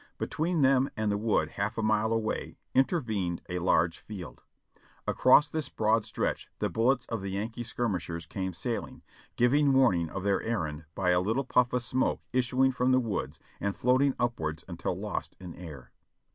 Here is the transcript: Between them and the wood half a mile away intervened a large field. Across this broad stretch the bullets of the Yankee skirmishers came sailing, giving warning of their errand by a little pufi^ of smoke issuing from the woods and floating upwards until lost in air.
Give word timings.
Between 0.17 0.63
them 0.63 0.89
and 0.97 1.11
the 1.11 1.17
wood 1.19 1.49
half 1.49 1.77
a 1.77 1.83
mile 1.83 2.11
away 2.11 2.57
intervened 2.73 3.43
a 3.47 3.59
large 3.59 3.99
field. 3.99 4.41
Across 5.05 5.49
this 5.51 5.69
broad 5.69 6.07
stretch 6.07 6.49
the 6.57 6.71
bullets 6.71 7.05
of 7.05 7.21
the 7.21 7.29
Yankee 7.29 7.63
skirmishers 7.63 8.25
came 8.25 8.51
sailing, 8.51 9.03
giving 9.35 9.73
warning 9.73 10.09
of 10.09 10.23
their 10.23 10.41
errand 10.41 10.85
by 10.95 11.11
a 11.11 11.21
little 11.21 11.45
pufi^ 11.45 11.73
of 11.73 11.83
smoke 11.83 12.21
issuing 12.33 12.71
from 12.71 12.91
the 12.91 12.99
woods 12.99 13.39
and 13.59 13.75
floating 13.77 14.15
upwards 14.17 14.65
until 14.67 14.97
lost 14.97 15.35
in 15.39 15.53
air. 15.53 15.91